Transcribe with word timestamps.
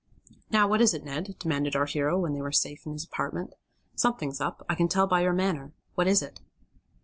"Now 0.49 0.67
what 0.67 0.81
is 0.81 0.95
it, 0.95 1.03
Ned?" 1.03 1.35
demanded 1.37 1.75
our 1.75 1.85
hero, 1.85 2.17
when 2.17 2.33
they 2.33 2.41
were 2.41 2.51
safe 2.51 2.87
in 2.87 2.93
his 2.93 3.03
apartment. 3.05 3.53
"Something's 3.93 4.41
up. 4.41 4.65
I 4.67 4.73
can 4.73 4.87
tell 4.87 5.05
by 5.05 5.21
your 5.21 5.31
manner. 5.31 5.73
What 5.93 6.07
is 6.07 6.23
it?" 6.23 6.41